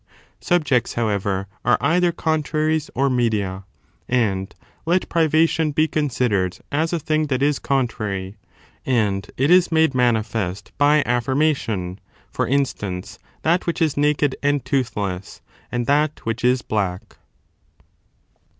[0.39, 3.65] Subjects, however, are either contraries or media;
[4.09, 4.55] and
[4.87, 8.35] let privation be considered as a thing that is contrary:
[8.83, 11.99] and it is made manifest by affirmation;
[12.31, 15.39] for instance, that which is naked and toothless,
[15.71, 17.17] and that which is black.